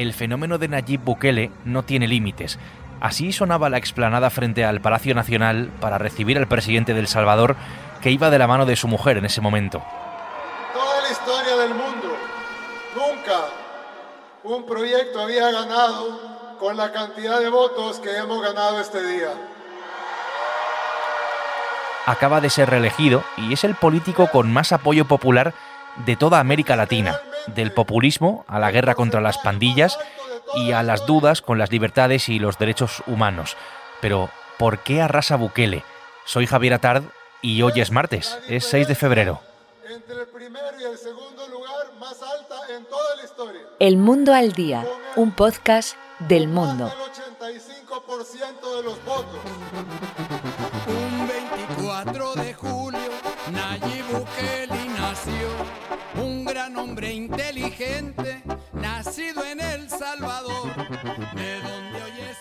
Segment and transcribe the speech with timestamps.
[0.00, 2.58] el fenómeno de Nayib Bukele no tiene límites.
[3.00, 7.56] Así sonaba la explanada frente al Palacio Nacional para recibir al presidente del Salvador,
[8.00, 9.82] que iba de la mano de su mujer en ese momento.
[10.72, 12.16] Toda la historia del mundo,
[12.94, 13.40] nunca
[14.44, 19.32] un proyecto había ganado con la cantidad de votos que hemos ganado este día.
[22.06, 25.54] Acaba de ser reelegido y es el político con más apoyo popular
[25.96, 29.98] de toda América Latina, del populismo a la guerra contra las pandillas
[30.54, 33.56] y a las dudas con las libertades y los derechos humanos.
[34.00, 35.84] Pero, ¿por qué arrasa Bukele?
[36.24, 37.04] Soy Javier Atard
[37.42, 39.40] y hoy es martes, es 6 de febrero.
[43.78, 44.84] El Mundo al Día,
[45.16, 46.92] un podcast del mundo.
[50.18, 50.29] Un
[57.04, 58.42] inteligente,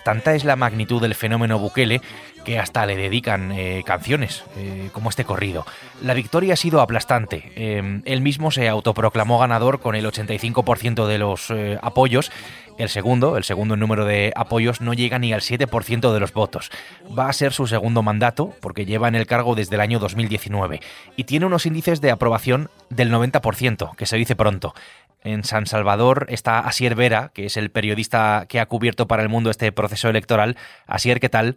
[0.10, 2.02] Tanta es la magnitud del fenómeno Bukele
[2.44, 5.68] que hasta le dedican eh, canciones, eh, como este corrido.
[6.02, 7.52] La victoria ha sido aplastante.
[7.56, 12.32] Eh, él mismo se autoproclamó ganador con el 85% de los apoyos.
[12.80, 16.72] El segundo, el segundo número de apoyos, no llega ni al 7% de los votos.
[17.08, 20.80] Va a ser su segundo mandato, porque lleva en el cargo desde el año 2019,
[21.18, 24.74] y tiene unos índices de aprobación del 90%, que se dice pronto.
[25.22, 29.28] En San Salvador está Asier Vera, que es el periodista que ha cubierto para el
[29.28, 30.56] mundo este proceso electoral.
[30.88, 31.56] Asier, ¿qué tal?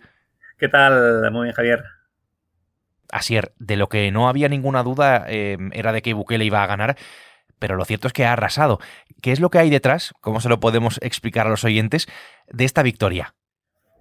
[0.59, 1.31] ¿Qué tal?
[1.31, 1.85] Muy bien, Javier.
[3.12, 6.67] Asier, de lo que no había ninguna duda eh, era de que Bukele iba a
[6.67, 6.97] ganar,
[7.59, 8.81] pero lo cierto es que ha arrasado.
[9.21, 10.15] ¿Qué es lo que hay detrás?
[10.21, 12.09] ¿Cómo se lo podemos explicar a los oyentes
[12.49, 13.34] de esta victoria?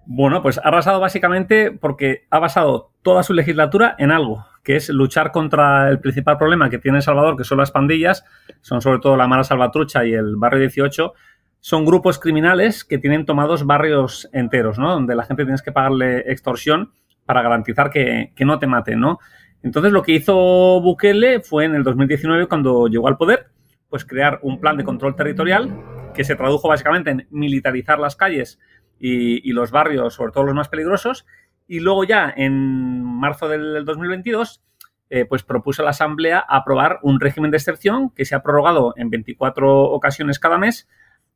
[0.06, 4.89] Bueno, pues ha arrasado básicamente porque ha basado toda su legislatura en algo, que es
[4.89, 8.26] luchar contra el principal problema que tiene El Salvador, que son las pandillas,
[8.61, 11.14] son sobre todo la Mala Salvatrucha y el Barrio 18,
[11.62, 14.92] son grupos criminales que tienen tomados barrios enteros, ¿no?
[14.92, 16.92] Donde la gente tienes que pagarle extorsión
[17.26, 19.20] para garantizar que, que no te maten, ¿no?
[19.64, 23.52] Entonces lo que hizo Bukele fue en el 2019, cuando llegó al poder,
[23.89, 25.70] pues crear un plan de control territorial
[26.16, 28.60] que se tradujo básicamente en militarizar las calles
[29.00, 31.26] y, los barrios, sobre todo los más peligrosos,
[31.67, 34.61] y luego ya en marzo del 2022
[35.10, 38.94] eh, pues propuso a la Asamblea aprobar un régimen de excepción que se ha prorrogado
[38.95, 40.88] en 24 ocasiones cada mes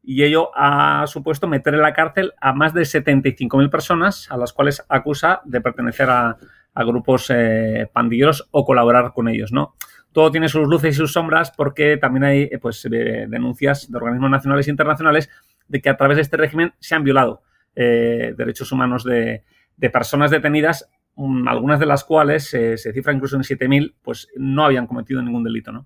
[0.05, 4.53] y ello ha supuesto meter en la cárcel a más de 75.000 personas a las
[4.53, 6.37] cuales acusa de pertenecer a,
[6.77, 9.75] grupos eh, pandilleros o colaborar con ellos, ¿no?
[10.11, 13.97] Todo tiene sus luces y sus sombras porque también hay eh, pues, eh, denuncias de
[13.97, 15.29] organismos nacionales e internacionales
[15.69, 17.41] de que a través de este régimen se han violado
[17.75, 19.43] eh, derechos humanos de,
[19.91, 24.87] personas detenidas, um, algunas de las cuales se cifra incluso en 7.000, pues no habían
[24.87, 25.85] cometido ningún delito, ¿no?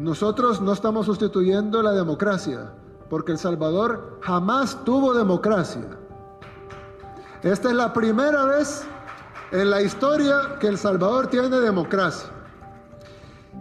[0.00, 2.72] Nosotros no estamos sustituyendo la democracia,
[3.10, 5.82] porque El Salvador jamás tuvo democracia.
[7.42, 8.82] Esta es la primera vez
[9.52, 12.30] en la historia que El Salvador tiene democracia.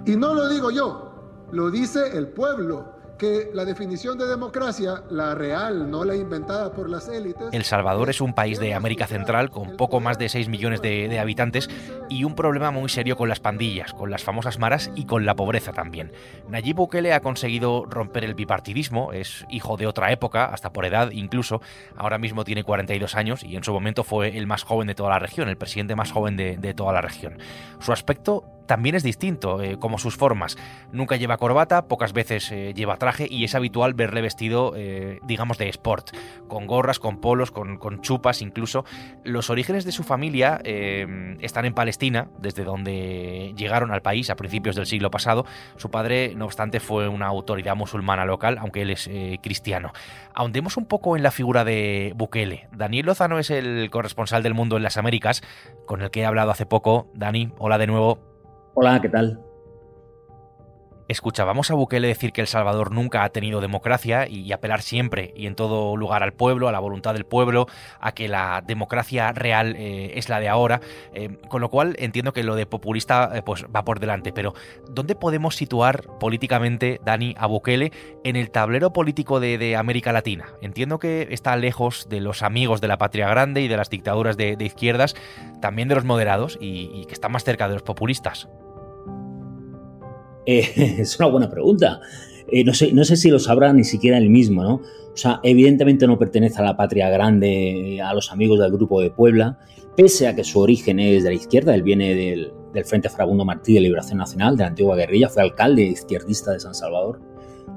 [0.06, 1.12] Y no lo digo yo,
[1.52, 2.86] lo dice el pueblo,
[3.20, 7.50] que la definición de democracia, la real, no la inventada por las élites.
[7.52, 11.08] El Salvador es un país de América Central con poco más de 6 millones de,
[11.08, 11.70] de, habitantes
[12.10, 15.36] y un problema muy serio con las pandillas, con las famosas maras y con la
[15.36, 16.12] pobreza también.
[16.48, 21.12] Nayib Bukele ha conseguido romper el bipartidismo, es hijo de otra época, hasta por edad
[21.12, 21.62] incluso.
[21.98, 25.10] Ahora mismo tiene 42 años y en su momento fue el más joven de toda
[25.10, 27.38] la región, el presidente más joven de, de toda la región.
[27.80, 30.56] Su aspecto también es distinto, eh, como sus formas.
[30.92, 35.58] Nunca lleva corbata, pocas veces eh, lleva traje y es habitual verle vestido, eh, digamos,
[35.58, 36.12] de sport,
[36.48, 38.86] con gorras, con polos, con, con chupas incluso.
[39.24, 44.76] Los orígenes de su familia están en Palestina, desde donde llegaron al país a principios
[44.76, 45.48] del siglo pasado.
[45.78, 49.10] Su padre, no obstante, fue una autoridad musulmana local, aunque él es
[49.42, 49.94] cristiano.
[50.36, 52.68] Ahondemos un poco en la figura de Bukele.
[52.72, 55.42] Daniel Lozano es el corresponsal del mundo en las Américas,
[55.88, 57.10] con el que he hablado hace poco.
[57.16, 58.29] Dani, hola de nuevo.
[58.82, 59.38] Hola, ¿qué tal?
[61.10, 65.48] Escuchábamos a Bukele decir que El Salvador nunca ha tenido democracia y apelar siempre y
[65.48, 67.66] en todo lugar al pueblo, a la voluntad del pueblo,
[68.00, 70.82] a que la democracia real eh, es la de ahora,
[71.14, 74.54] eh, con lo cual entiendo que lo de populista eh, pues va por delante, pero
[74.88, 77.92] ¿dónde podemos situar políticamente, Dani, a Bukele
[78.24, 80.46] en el tablero político de, América Latina?
[80.62, 84.38] Entiendo que está lejos de los amigos de la patria grande y de las dictaduras
[84.38, 85.16] de, izquierdas,
[85.60, 88.48] también de los moderados y que está más cerca de los populistas.
[90.46, 92.02] Eh, es una buena pregunta.
[92.52, 94.76] Eh, no, sé, no, sé, si lo sabrá ni siquiera él mismo, ¿no?
[94.76, 99.12] O sea, evidentemente no pertenece a la patria grande, a los amigos del grupo de
[99.12, 99.60] Puebla,
[99.96, 103.46] pese a que su origen es de la izquierda, él viene del, del Frente Farabundo
[103.46, 107.20] Martí de Liberación Nacional, de la antigua guerrilla, fue alcalde izquierdista de San Salvador.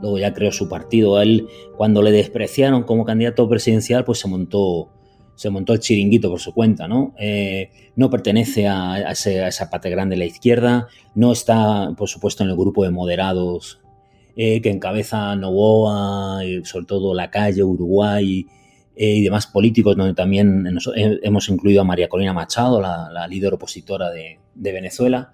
[0.00, 1.20] Luego ya creó su partido.
[1.20, 4.90] él, cuando le despreciaron como candidato presidencial, pues se montó,
[5.34, 7.14] se montó el chiringuito por su cuenta, ¿no?
[7.18, 12.50] Eh, no pertenece a, esa parte grande de la izquierda, no está, por supuesto, en
[12.50, 13.80] el grupo de moderados
[14.36, 18.46] eh, que encabeza Novoa, sobre todo La Calle, Uruguay
[18.96, 24.10] eh, y demás políticos, donde también hemos incluido a María Corina Machado, la, líder opositora
[24.10, 25.32] de, Venezuela.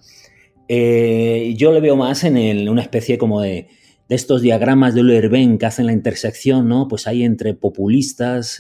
[0.69, 3.69] yo le veo más en una especie como de,
[4.09, 6.89] estos diagramas de Euler-Ben que hacen la intersección, ¿no?
[6.89, 8.59] Pues hay entre populistas,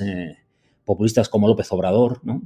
[0.88, 2.42] populistas como López Obrador, ¿no?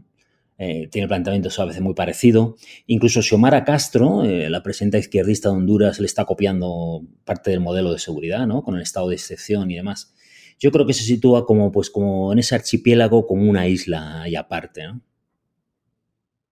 [0.59, 2.57] Eh, tiene planteamientos a veces muy parecido.
[2.87, 7.93] Incluso Xiomara Castro, eh, la presidenta izquierdista de Honduras, le está copiando parte del modelo
[7.93, 8.63] de seguridad, ¿no?
[8.63, 10.15] Con el estado de excepción y demás.
[10.59, 14.37] Yo creo que se sitúa como, pues, como en ese archipiélago, como una isla y
[14.37, 15.01] aparte, ¿no?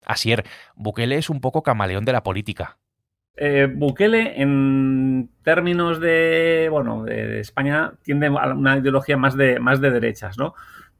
[0.05, 0.43] Asier,
[0.75, 2.79] Bukele es un poco camaleón de la política.
[3.37, 9.79] Eh, Bukele, en términos de, bueno, de, España, tiende a una ideología más de, más
[9.79, 10.53] de derechas, ¿no?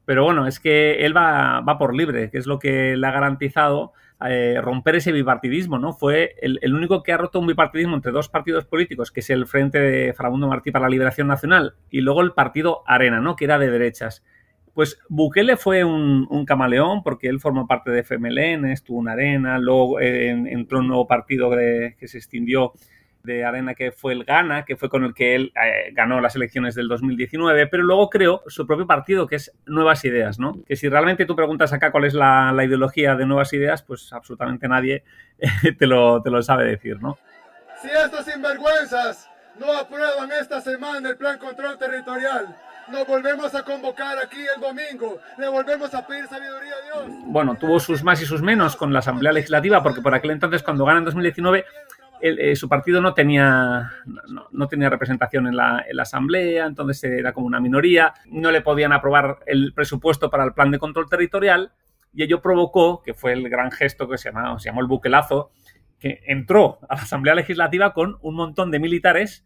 [0.04, 3.12] Pero bueno, es que él va, va por libre, que es lo que le ha
[3.12, 3.92] garantizado
[4.28, 5.92] eh, romper ese bipartidismo, ¿no?
[5.92, 9.46] Fue el, único que ha roto un bipartidismo entre dos partidos políticos, que es el
[9.46, 13.34] Frente de Farabundo Martí para la Liberación Nacional y luego el partido Arena, ¿no?
[13.34, 14.22] Que era de derechas.
[14.74, 20.00] Pues Bukele fue un, camaleón porque él formó parte de FMLN, estuvo en Arena, luego
[20.00, 22.72] eh, entró un nuevo partido que se extinguió
[23.22, 26.36] de Arena que fue el Gana, que fue con el que él eh, ganó las
[26.36, 30.62] elecciones del 2019, pero luego creó su propio partido, que es Nuevas Ideas, ¿no?
[30.66, 34.68] Que si realmente tú preguntas acá cuál es la, ideología de Nuevas Ideas, pues absolutamente
[34.68, 35.04] nadie
[35.78, 37.18] te, lo, te lo sabe decir, ¿no?
[37.80, 39.28] Si estos sinvergüenzas
[39.58, 42.56] no aprueban esta semana el plan control territorial,
[42.88, 47.16] nos volvemos a convocar aquí el domingo, le volvemos a pedir sabiduría a Dios.
[47.26, 50.62] Bueno, tuvo sus más y sus menos con la Asamblea Legislativa, porque por aquel entonces,
[50.62, 51.64] cuando gana en 2019,
[52.22, 53.90] eh, su partido no tenía,
[54.52, 59.40] no, tenía representación en la, asamblea, entonces era como una minoría, no le podían aprobar
[59.46, 61.72] el presupuesto para el plan de control territorial
[62.14, 65.50] y ello provocó, que fue el gran gesto que se llamó, se llamó el buquelazo,
[65.98, 69.44] que entró a la Asamblea Legislativa con un montón de militares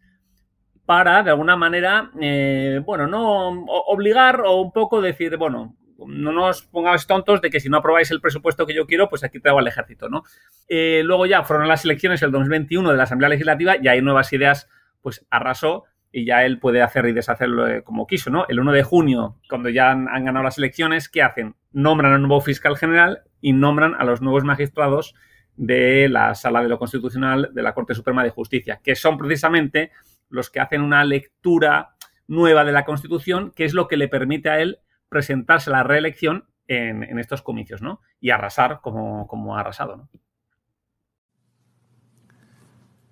[0.85, 3.49] para, de alguna manera, eh, bueno, no
[3.87, 8.11] obligar o un poco decir, bueno, no nos pongamos tontos de que si no aprobáis
[8.11, 10.23] el presupuesto que yo quiero, pues aquí traigo al ejército, ¿no?
[10.67, 14.31] Eh, luego ya fueron las elecciones el 2021 de la Asamblea Legislativa y hay nuevas
[14.33, 14.69] ideas,
[15.01, 18.45] pues arrasó y ya él puede hacer y deshacerlo eh, como quiso, ¿no?
[18.47, 21.55] El 1 de junio, cuando ya han, ganado las elecciones, ¿qué hacen?
[21.71, 25.15] Nombran a un nuevo fiscal general y nombran a los nuevos magistrados
[25.55, 29.91] de la Sala de lo Constitucional de la Corte Suprema de Justicia, que son precisamente
[30.29, 31.95] los que hacen una lectura
[32.27, 34.79] nueva de la Constitución, que es lo que le permite a él
[35.09, 38.01] presentarse a la reelección en, estos comicios, ¿no?
[38.19, 40.09] Y arrasar como, como ha arrasado, ¿no?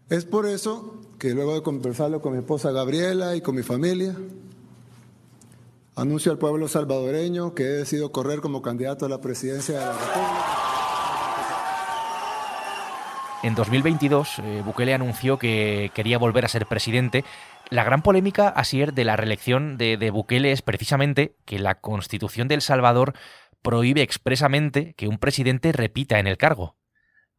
[0.09, 4.15] Es por eso que luego de conversarlo con mi esposa Gabriela y con mi familia,
[5.95, 9.93] anuncio al pueblo salvadoreño que he decidido correr como candidato a la presidencia de la
[9.93, 10.65] República.
[13.41, 17.23] En 2022, eh, Bukele anunció que quería volver a ser presidente
[17.69, 22.55] la gran polémica, Asier, de la reelección de, Bukele es precisamente que la Constitución de
[22.55, 23.13] El Salvador
[23.61, 26.77] prohíbe expresamente que un presidente repita en el cargo.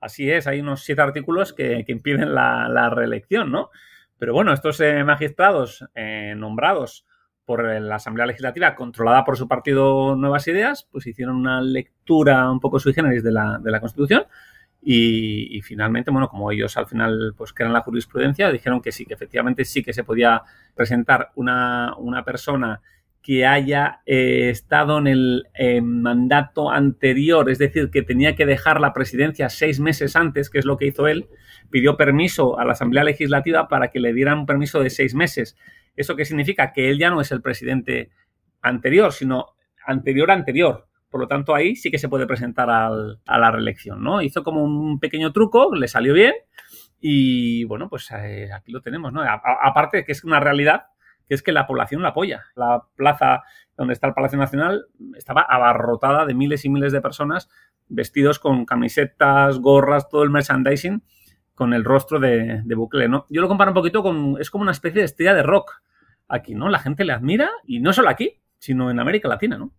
[0.00, 3.70] Así es, hay unos siete artículos que, impiden la, reelección, ¿no?
[4.18, 7.06] Pero bueno, estos eh, magistrados eh, nombrados
[7.44, 12.58] por la Asamblea Legislativa, controlada por su partido Nuevas Ideas, pues hicieron una lectura un
[12.58, 14.26] poco sui generis de la, de la Constitución
[14.88, 19.14] y, finalmente, bueno, como ellos al final pues crean la jurisprudencia, dijeron que sí, que
[19.14, 20.42] efectivamente sí que se podía
[20.76, 22.82] presentar una, persona
[23.20, 28.92] que haya eh, estado en el mandato anterior, es decir, que tenía que dejar la
[28.92, 31.26] presidencia seis meses antes, que es lo que hizo él,
[31.68, 35.56] pidió permiso a la Asamblea Legislativa para que le dieran un permiso de seis meses.
[35.96, 36.72] ¿Eso qué significa?
[36.72, 38.10] Que él ya no es el presidente
[38.62, 40.86] anterior, sino anterior anterior.
[41.10, 44.22] Por lo tanto, ahí sí que se puede presentar a la reelección, ¿no?
[44.22, 46.34] Hizo como un pequeño truco, le salió bien
[47.00, 49.22] y, bueno, pues eh, aquí lo tenemos, ¿no?
[49.22, 50.86] aparte que es una realidad,
[51.28, 52.44] que es que la población la apoya.
[52.54, 53.42] La plaza
[53.76, 54.86] donde está el Palacio Nacional
[55.16, 57.48] estaba abarrotada de miles y miles de personas
[57.88, 61.02] vestidos con camisetas, gorras, todo el merchandising
[61.54, 63.26] con el rostro de, de Bukele, ¿no?
[63.30, 64.36] Yo lo comparo un poquito con...
[64.40, 65.82] es como una especie de estrella de rock
[66.28, 66.68] aquí, ¿no?
[66.68, 69.72] La gente le admira y no solo aquí, sino en América Latina, ¿no?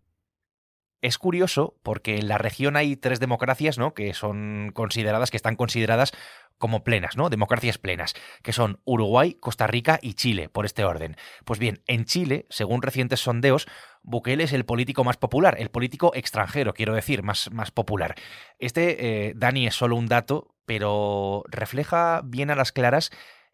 [1.01, 3.93] Es curioso porque en la región hay tres democracias, ¿no?
[3.93, 6.11] Que son consideradas, que están consideradas
[6.57, 7.29] como plenas, ¿no?
[7.29, 11.15] Democracias plenas, que son Uruguay, Costa Rica y Chile, por este orden.
[11.45, 13.67] Pues bien, en Chile, según recientes sondeos,
[14.01, 18.15] Bukele es el político más popular, el político extranjero, quiero decir, más, más popular.
[18.57, 23.11] Este, eh, Dani, es solo un dato, pero refleja bien a las claras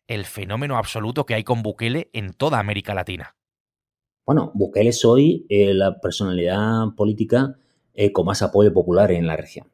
[0.08, 3.36] el fenómeno absoluto que hay con Bukele en toda América Latina.
[4.26, 7.58] Bueno, Bukele es hoy eh, la personalidad política
[7.94, 9.68] eh, con más apoyo popular en la región,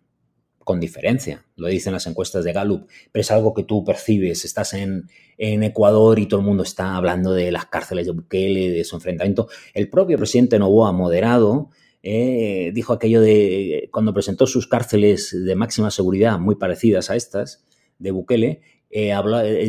[0.58, 4.74] con diferencia, lo dicen las encuestas de Gallup, pero es algo que tú percibes, estás
[4.74, 8.96] en, Ecuador y todo el mundo está hablando de las cárceles de Bukele, de su
[8.96, 9.48] enfrentamiento.
[9.74, 11.70] El propio presidente Novoa, moderado,
[12.02, 17.64] eh, dijo aquello de, cuando presentó sus cárceles de máxima seguridad, muy parecidas a estas,
[18.00, 19.16] de Bukele, eh,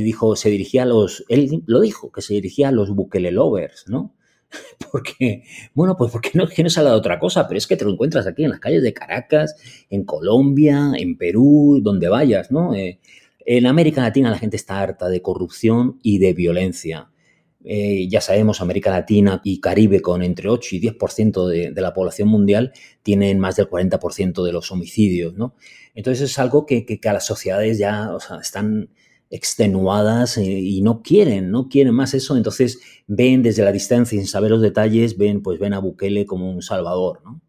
[0.02, 3.84] dijo, se dirigía a los, él lo dijo, que se dirigía a los Bukele lovers,
[3.87, 4.16] ¿no?
[4.90, 7.85] Porque, bueno, pues porque no, que no ha dado otra cosa, pero es que te
[7.85, 9.54] lo encuentras aquí en las calles de Caracas,
[9.88, 12.75] en Colombia, en Perú, donde vayas, ¿no?
[12.75, 12.99] Eh,
[13.47, 17.11] en América Latina la gente está harta de corrupción y de violencia.
[17.62, 21.92] Eh, ya sabemos, América Latina y Caribe, con entre 8 y 10% de, de la
[21.92, 25.54] población mundial, tienen más del 40% de los homicidios, ¿no?
[25.95, 28.90] Entonces es algo que, que, que a las sociedades ya o sea, están
[29.30, 34.26] extenuadas eh, y no quieren, no quieren más eso, entonces ven desde la distancia sin
[34.26, 37.40] saber los detalles, ven pues ven a Bukele como un salvador, ¿no?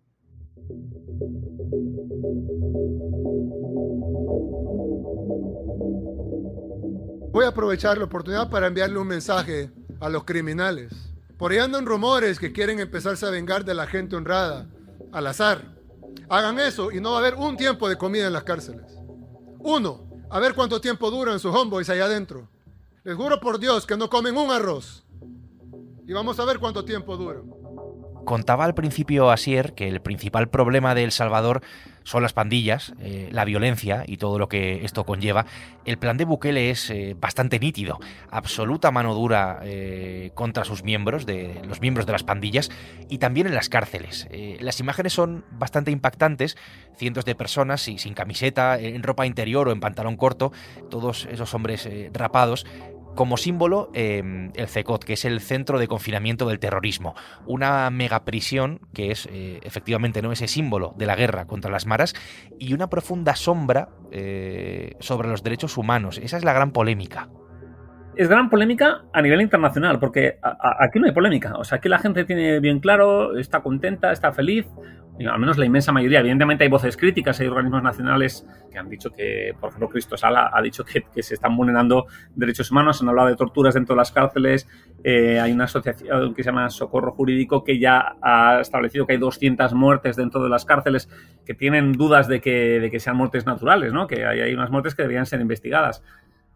[7.33, 9.71] Voy a aprovechar la oportunidad para enviarle un mensaje
[10.01, 10.91] a los criminales.
[11.37, 14.69] Por ahí andan rumores que quieren empezarse a vengar de la gente honrada,
[15.13, 15.77] al azar.
[16.29, 18.99] Hagan eso y no va a haber un tiempo de comida en las cárceles.
[19.59, 22.47] Uno, a ver cuánto tiempo duran sus homeboys allá adentro.
[23.03, 25.03] Les juro por Dios que no comen un arroz.
[26.07, 27.60] Y vamos a ver cuánto tiempo duran.
[28.25, 31.61] Contaba al principio Asier que el principal problema de El Salvador
[32.03, 35.45] son las pandillas, eh, la violencia y todo lo que esto conlleva.
[35.85, 37.99] El plan de Bukele es eh, bastante nítido,
[38.29, 42.69] absoluta mano dura eh, contra sus miembros, de los miembros de las pandillas,
[43.09, 44.27] y también en las cárceles.
[44.59, 46.57] las imágenes son bastante impactantes,
[46.95, 50.51] cientos de personas y sin camiseta, en ropa interior o en pantalón corto,
[50.89, 52.65] todos esos hombres rapados,
[53.15, 57.15] como símbolo em, el CECOT, que es el Centro de Confinamiento del Terrorismo,
[57.45, 60.31] una megaprisión que es eh, efectivamente ¿no?
[60.31, 62.13] ese símbolo de la guerra contra las maras
[62.59, 66.19] y una profunda sombra eh, sobre los derechos humanos.
[66.23, 67.29] Esa es la gran polémica.
[68.15, 71.53] Es gran polémica a nivel internacional, porque aquí no hay polémica.
[71.55, 74.67] O sea, aquí la gente tiene bien claro, está contenta, está feliz
[75.27, 76.19] al menos la inmensa mayoría.
[76.19, 80.49] Evidentemente hay voces críticas, hay organismos nacionales que han dicho que, por ejemplo, Cristo Sala
[80.53, 84.11] ha dicho que, se están vulnerando derechos humanos, han hablado de torturas dentro de las
[84.11, 84.67] cárceles,
[85.03, 89.19] eh, hay una asociación que se llama Socorro Jurídico que ya ha establecido que hay
[89.19, 91.09] 200 muertes dentro de las cárceles
[91.45, 94.07] que tienen dudas de que, de que sean muertes naturales, ¿no?
[94.07, 96.03] que hay, hay unas muertes que deberían ser investigadas,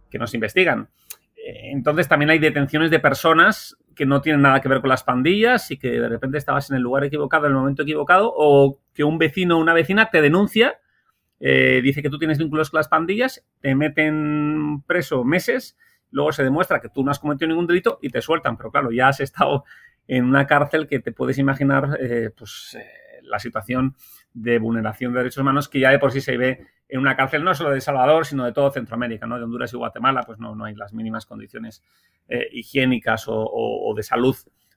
[0.10, 0.90] que no se investigan.
[1.36, 5.04] Eh, entonces también hay detenciones de personas que no tienen nada que ver con las
[5.04, 8.80] pandillas y que de repente estabas en el lugar equivocado, en el momento equivocado, o
[8.94, 10.80] que un vecino o una vecina te denuncia,
[11.40, 15.78] eh, dice que tú tienes vínculos con las pandillas, te meten preso meses,
[16.12, 18.92] luego se demuestra que tú no has cometido ningún delito y te sueltan, pero claro,
[18.92, 19.64] ya has estado
[20.08, 22.78] en una cárcel que te puedes imaginar eh, pues,
[23.24, 23.96] la situación
[24.34, 27.44] de vulneración de derechos humanos que ya de por sí se ve en una cárcel
[27.44, 29.38] no solo de Salvador, sino de todo Centroamérica, ¿no?
[29.38, 31.84] De Honduras y Guatemala, pues no, no hay las mínimas condiciones
[32.28, 34.36] eh, higiénicas o, de salud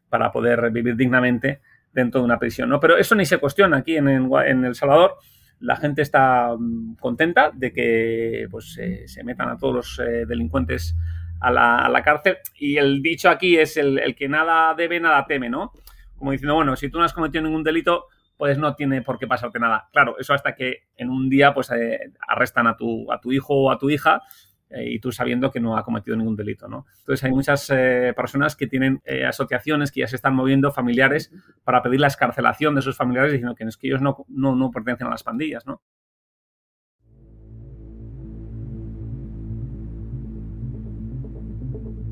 [0.08, 1.60] para poder vivir dignamente
[1.92, 2.80] dentro de una prisión, ¿no?
[2.80, 5.16] Pero eso ni se cuestiona aquí en, El Salvador.
[5.60, 10.96] La gente está mm, contenta de que pues, se metan a todos los eh, delincuentes
[11.40, 12.38] a la, cárcel.
[12.58, 15.72] Y el dicho aquí es el, el que nada debe, nada teme, ¿no?
[16.16, 18.06] Como diciendo, bueno, si tú no has cometido ningún delito,
[18.38, 19.88] pues no tiene por qué pasarte nada.
[19.92, 23.54] Claro, eso hasta que en un día pues eh, arrestan a tu, a tu hijo
[23.54, 24.22] o a tu hija
[24.70, 26.86] eh, y tú sabiendo que no ha cometido ningún delito, ¿no?
[27.00, 31.32] Entonces hay muchas eh, personas que tienen asociaciones que ya se están moviendo, familiares,
[31.64, 34.70] para pedir la escarcelación de sus familiares diciendo que es que ellos no, no, no
[34.70, 35.82] pertenecen a las pandillas, ¿no?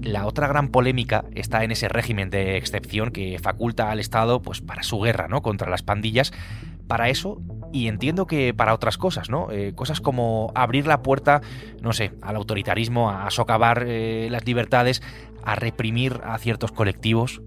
[0.06, 4.60] La otra gran polémica está en ese régimen de excepción que faculta al Estado pues,
[4.60, 5.42] para su guerra ¿no?
[5.42, 6.32] contra las pandillas.
[6.86, 9.50] Para eso, y entiendo que para otras cosas, ¿no?
[9.50, 11.40] Eh, cosas como abrir la puerta,
[11.82, 15.02] no sé, al autoritarismo, a socavar eh, las libertades,
[15.44, 17.42] a reprimir a ciertos colectivos.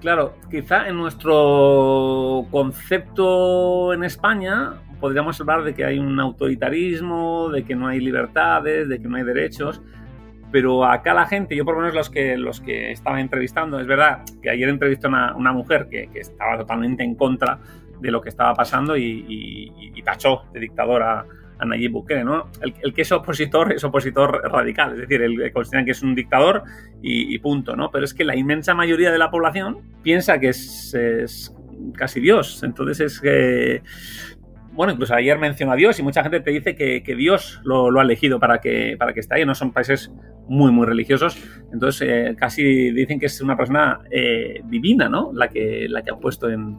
[0.00, 7.64] Claro, quizá en nuestro concepto en España podríamos hablar de que hay un autoritarismo, de
[7.64, 9.82] que no hay libertades, de que no hay derechos
[10.52, 13.86] pero acá la gente, yo por lo menos los que, los que estaba entrevistando, es
[13.86, 17.58] verdad que ayer entrevisté a una, mujer que, estaba totalmente en contra
[17.98, 21.24] de lo que estaba pasando y, tachó de dictadora
[21.58, 22.50] a Nayib Bukele, ¿no?
[22.60, 26.64] El, que es opositor es opositor radical, es decir, el, consideran que es un dictador
[27.00, 27.90] y, punto, ¿no?
[27.90, 31.54] Pero es que la inmensa mayoría de la población piensa que es,
[31.94, 33.82] casi Dios, entonces es que
[34.72, 38.02] bueno, incluso ayer mencionó a Dios y mucha gente te dice que, Dios lo, ha
[38.02, 39.44] elegido para que, para que esté ahí.
[39.44, 40.10] No son países
[40.48, 41.36] muy, muy religiosos.
[41.72, 45.30] Entonces, eh, casi dicen que es una persona eh, divina, ¿no?
[45.34, 46.78] La que, la que ha puesto en,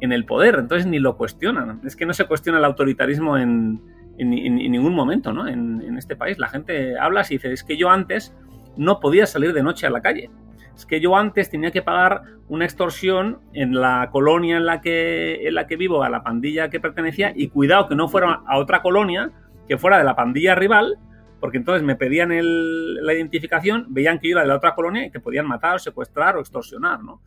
[0.00, 0.56] el poder.
[0.58, 1.80] Entonces, ni lo cuestionan.
[1.84, 3.80] Es que no se cuestiona el autoritarismo en,
[4.18, 5.46] ningún momento, ¿no?
[5.46, 6.38] En, este país.
[6.38, 8.34] La gente habla y dice, es que yo antes
[8.76, 10.30] no podía salir de noche a la calle
[10.74, 15.46] es que yo antes tenía que pagar una extorsión en la colonia en la que,
[15.46, 18.58] en la que vivo, a la pandilla que pertenecía, y cuidado que no fuera a
[18.58, 19.30] otra colonia,
[19.68, 20.98] que fuera de la pandilla rival,
[21.38, 25.10] porque entonces me pedían la identificación, veían que yo era de la otra colonia y
[25.10, 27.20] que podían matar, secuestrar o extorsionar, ¿no?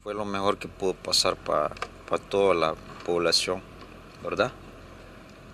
[0.00, 1.74] Fue lo mejor que pudo pasar para
[2.28, 2.74] toda la
[3.04, 3.60] población,
[4.22, 4.52] ¿verdad?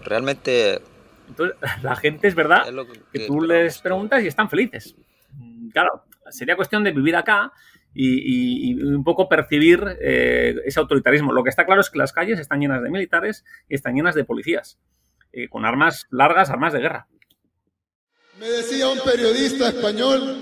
[0.05, 0.81] Realmente...
[1.29, 2.65] Entonces, la gente es verdad
[3.13, 4.97] que, tú les preguntas y están felices.
[5.73, 7.53] Claro, sería cuestión de vivir acá
[7.95, 11.33] y, un poco percibir eh, ese autoritarismo.
[11.33, 14.15] Lo que está claro es que las calles están llenas de militares y están llenas
[14.15, 14.79] de policías,
[15.33, 17.09] eh, con armas largas, armas de guerra.
[18.39, 20.39] Me decía un periodista español,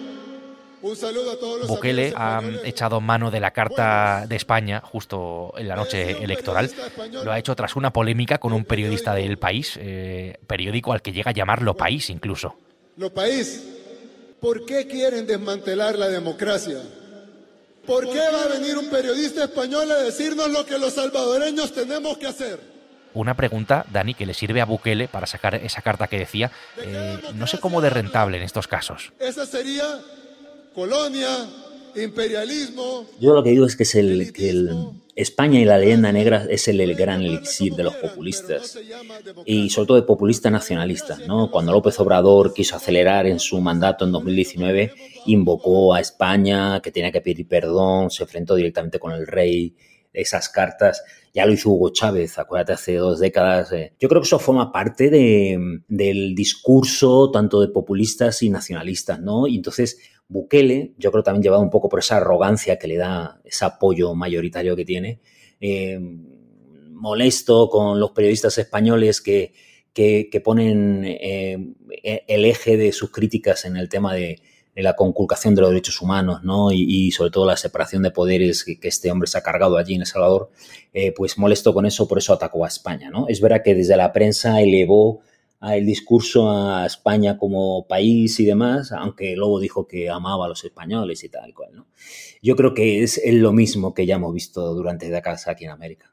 [0.81, 5.53] un saludo a todos los Bukele ha echado mano de la Carta de España justo
[5.57, 6.71] en la noche electoral.
[7.25, 11.13] Lo ha hecho tras una polémica con un periodista del país, eh, periódico al que
[11.13, 12.57] llega a llamarlo país incluso.
[12.97, 13.78] Lo país
[14.41, 16.81] ¿Por qué quieren desmantelar la democracia?
[17.87, 22.19] ¿Por qué va a venir un periodista español a decirnos lo que los salvadoreños tenemos
[22.19, 22.61] que hacer?
[23.15, 27.19] Una pregunta, Dani, que le sirve a Bukele para sacar esa carta que decía, eh,
[27.35, 29.13] no sé cómo de rentable en estos casos.
[29.19, 30.01] Esa sería
[30.75, 31.49] colonia,
[31.97, 33.07] imperialismo.
[33.19, 34.51] Yo lo que digo es que, es el, que
[35.19, 38.79] España y la leyenda negra es el, gran elixir de los populistas
[39.45, 41.27] y sobre todo de populistas nacionalistas.
[41.27, 41.51] ¿no?
[41.51, 44.93] Cuando López Obrador quiso acelerar en su mandato en 2019,
[45.27, 49.75] invocó a España, que tenía que pedir perdón, se enfrentó directamente con el rey,
[50.13, 51.03] esas cartas.
[51.35, 53.73] Ya lo hizo Hugo Chávez, acuérdate, hace dos décadas.
[53.73, 53.95] Eh.
[53.99, 59.49] Yo creo que eso forma parte del discurso tanto de populistas y nacionalistas, ¿no?
[59.49, 63.41] Y entonces Bukele, yo creo también llevado un poco por esa arrogancia que le da
[63.45, 65.21] ese apoyo mayoritario que tiene,
[65.61, 65.99] eh,
[66.91, 69.53] molesto con los periodistas españoles que,
[69.95, 71.59] que, ponen eh,
[72.27, 74.41] el eje de sus críticas en el tema de,
[74.75, 76.71] la conculcación de los derechos humanos, ¿no?
[76.71, 80.03] Y, sobre todo la separación de poderes que, este hombre se ha cargado allí en
[80.03, 80.51] El Salvador,
[80.93, 83.27] eh, pues molesto con eso, por eso atacó a España, ¿no?
[83.27, 85.21] Es verdad que desde la prensa elevó
[85.61, 90.65] el discurso a España como país y demás, aunque luego dijo que amaba a los
[90.65, 91.87] españoles y tal cual, ¿no?
[92.43, 96.13] Yo creo que es, lo mismo que ya hemos visto durante décadas aquí en América.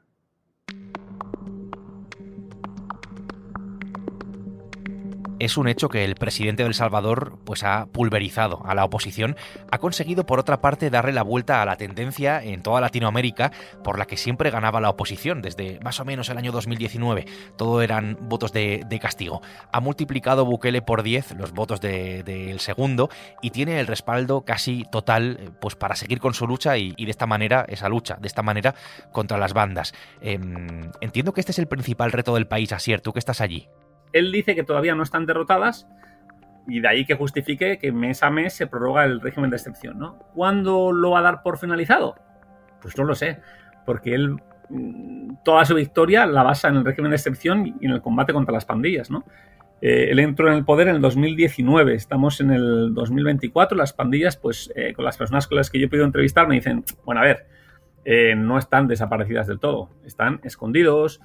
[5.38, 9.36] Es un hecho que el presidente de El Salvador pues, ha pulverizado a la oposición,
[9.70, 13.52] ha conseguido por otra parte darle la vuelta a la tendencia en toda Latinoamérica
[13.84, 17.26] por la que siempre ganaba la oposición desde más o menos el año 2019.
[17.56, 19.42] Todo eran votos de, castigo.
[19.72, 23.10] Ha multiplicado Bukele por 10 los votos del segundo
[23.42, 27.10] y tiene el respaldo casi total eh, pues, para seguir con su lucha y, de
[27.10, 28.74] esta manera, esa lucha, de esta manera
[29.12, 29.92] contra las bandas.
[30.22, 33.68] Em, entiendo que este es el principal reto del país, Asier, tú que estás allí
[34.18, 35.88] él dice que todavía no están derrotadas
[36.68, 39.98] y de ahí que justifique que mes a mes se prorroga el régimen de excepción,
[39.98, 40.18] ¿no?
[40.34, 42.16] ¿Cuándo lo va a dar por finalizado?
[42.80, 43.38] Pues no lo sé,
[43.84, 44.36] porque él
[44.68, 48.32] mm, toda su victoria la basa en el régimen de excepción y en el combate
[48.32, 49.24] contra las pandillas, ¿no?
[49.80, 54.36] Eh, él entró en el poder en el 2019, estamos en el 2024, las pandillas,
[54.36, 57.20] pues eh, con las personas con las que yo he podido entrevistar me dicen, bueno,
[57.20, 57.46] a ver,
[58.04, 61.20] eh, no están desaparecidas del todo, están escondidos,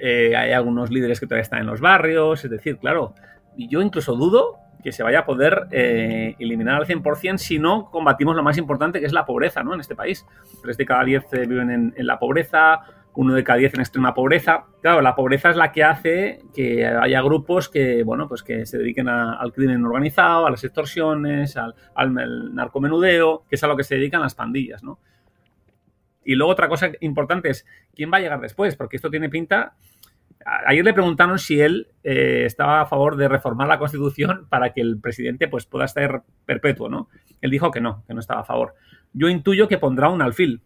[0.00, 3.14] eh, hay algunos líderes que todavía están en los barrios, es decir, claro,
[3.56, 8.36] yo incluso dudo que se vaya a poder eh, eliminar al 100% si no combatimos
[8.36, 9.72] lo más importante que es la pobreza ¿no?
[9.72, 10.26] en este país.
[10.62, 12.80] Tres de cada diez eh, viven en, la pobreza,
[13.14, 14.66] uno de cada diez en extrema pobreza.
[14.82, 18.76] Claro, la pobreza es la que hace que haya grupos que, bueno, pues que se
[18.76, 23.84] dediquen al crimen organizado, a las extorsiones, al, al, narcomenudeo, que es a lo que
[23.84, 24.98] se dedican las pandillas, ¿no?
[26.24, 28.76] Y luego otra cosa importante es, ¿quién va a llegar después?
[28.76, 29.74] Porque esto tiene pinta...
[30.66, 34.82] Ayer le preguntaron si él eh, estaba a favor de reformar la Constitución para que
[34.82, 37.08] el presidente pues, pueda estar perpetuo, ¿no?
[37.40, 38.74] Él dijo que no, que no estaba a favor.
[39.14, 40.60] Yo intuyo que pondrá un alfil.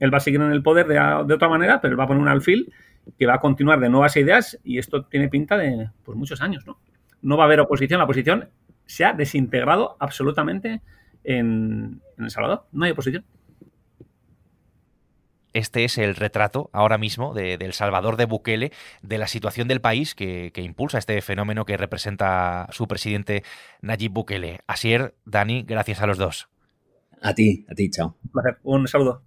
[0.00, 2.06] Él va a seguir en el poder de, de otra manera, pero él va a
[2.08, 2.72] poner un alfil
[3.18, 6.66] que va a continuar de nuevas ideas y esto tiene pinta de pues, muchos años,
[6.66, 6.80] ¿no?
[7.22, 8.48] No va a haber oposición, la oposición
[8.86, 10.82] se ha desintegrado absolutamente
[11.22, 12.64] en, en El Salvador.
[12.72, 13.24] No hay oposición.
[15.52, 19.80] Este es el retrato ahora mismo de, El Salvador de Bukele, de la situación del
[19.80, 23.42] país que, impulsa este fenómeno que representa su presidente
[23.80, 24.60] Nayib Bukele.
[24.66, 26.48] Asier, Dani, gracias a los dos.
[27.22, 28.16] A ti, a ti, chao.
[28.62, 29.22] Un saludo.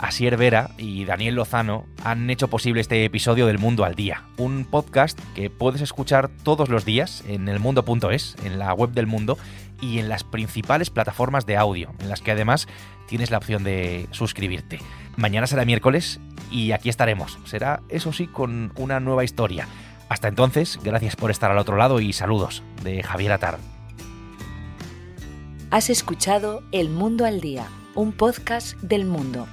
[0.00, 4.64] Asier Vera y Daniel Lozano han hecho posible este episodio del Mundo al Día, un
[4.64, 9.36] podcast que puedes escuchar todos los días en elmundo.es, en la web del mundo
[9.80, 12.66] y en las principales plataformas de audio, en las que además
[13.08, 14.78] tienes la opción de suscribirte.
[15.16, 16.18] Mañana será miércoles
[16.50, 17.38] y aquí estaremos.
[17.44, 19.68] Será, eso sí, con una nueva historia.
[20.08, 23.58] Hasta entonces, gracias por estar al otro lado y saludos de Javier Atar.
[25.70, 29.46] Has escuchado El Mundo al Día, un podcast del mundo